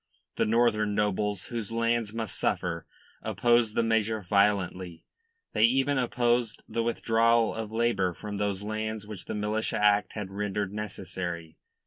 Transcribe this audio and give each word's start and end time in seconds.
The 0.35 0.47
northern 0.47 0.95
nobles 0.95 1.49
whose 1.49 1.71
lands 1.71 2.11
must 2.11 2.35
suffer 2.35 2.87
opposed 3.21 3.75
the 3.75 3.83
measure 3.83 4.25
violently; 4.27 5.05
they 5.53 5.65
even 5.65 5.99
opposed 5.99 6.63
the 6.67 6.81
withdrawal 6.81 7.53
of 7.53 7.71
labour 7.71 8.15
from 8.15 8.37
those 8.37 8.63
lands 8.63 9.05
which 9.05 9.25
the 9.25 9.35
Militia 9.35 9.77
Act 9.77 10.13
had 10.13 10.31
rendered 10.31 10.73
necessary. 10.73 11.59